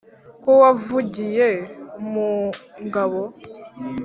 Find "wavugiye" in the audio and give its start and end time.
0.61-1.47